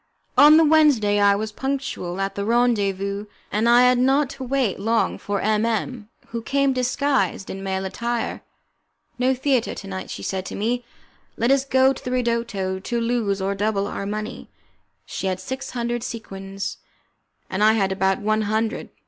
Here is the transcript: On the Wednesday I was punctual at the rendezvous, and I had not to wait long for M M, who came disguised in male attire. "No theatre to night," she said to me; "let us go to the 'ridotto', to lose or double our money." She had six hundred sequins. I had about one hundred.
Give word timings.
On 0.35 0.57
the 0.57 0.65
Wednesday 0.65 1.19
I 1.19 1.35
was 1.35 1.51
punctual 1.51 2.19
at 2.19 2.33
the 2.33 2.43
rendezvous, 2.43 3.27
and 3.51 3.69
I 3.69 3.83
had 3.83 3.99
not 3.99 4.31
to 4.31 4.43
wait 4.43 4.79
long 4.79 5.19
for 5.19 5.41
M 5.41 5.63
M, 5.63 6.09
who 6.29 6.41
came 6.41 6.73
disguised 6.73 7.51
in 7.51 7.61
male 7.61 7.85
attire. 7.85 8.41
"No 9.19 9.35
theatre 9.35 9.75
to 9.75 9.87
night," 9.87 10.09
she 10.09 10.23
said 10.23 10.43
to 10.47 10.55
me; 10.55 10.83
"let 11.37 11.51
us 11.51 11.65
go 11.65 11.93
to 11.93 12.03
the 12.03 12.09
'ridotto', 12.09 12.79
to 12.79 12.99
lose 12.99 13.43
or 13.43 13.53
double 13.53 13.85
our 13.85 14.07
money." 14.07 14.49
She 15.05 15.27
had 15.27 15.39
six 15.39 15.69
hundred 15.69 16.01
sequins. 16.01 16.77
I 17.51 17.73
had 17.73 17.91
about 17.91 18.17
one 18.21 18.41
hundred. 18.41 18.89